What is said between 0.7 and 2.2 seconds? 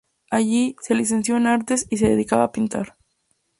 se licenció en artes y se